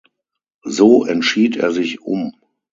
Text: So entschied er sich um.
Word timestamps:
So 0.65 1.05
entschied 1.05 1.57
er 1.57 1.71
sich 1.71 2.01
um. 2.01 2.33